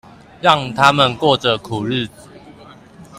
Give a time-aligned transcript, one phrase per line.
[0.41, 2.27] 讓他們過著苦日子